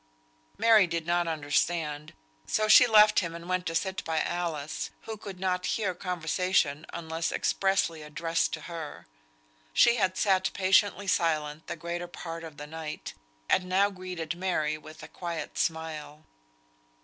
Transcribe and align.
Mary 0.57 0.87
did 0.87 1.05
not 1.05 1.27
understand, 1.27 2.13
so 2.47 2.67
she 2.67 2.87
left 2.87 3.19
him 3.19 3.35
and 3.35 3.47
went 3.47 3.67
to 3.67 3.75
sit 3.75 4.03
by 4.03 4.19
Alice, 4.19 4.89
who 5.01 5.15
could 5.15 5.39
not 5.39 5.67
hear 5.77 5.93
conversation 5.93 6.87
unless 6.91 7.31
expressly 7.31 8.01
addressed 8.01 8.51
to 8.51 8.61
her. 8.61 9.05
She 9.73 9.97
had 9.97 10.17
sat 10.17 10.49
patiently 10.55 11.05
silent 11.05 11.67
the 11.67 11.75
greater 11.75 12.07
part 12.07 12.43
of 12.43 12.57
the 12.57 12.65
night, 12.65 13.13
and 13.47 13.65
now 13.65 13.91
greeted 13.91 14.33
Mary 14.35 14.75
with 14.75 15.03
a 15.03 15.07
quiet 15.07 15.55
smile. 15.59 16.25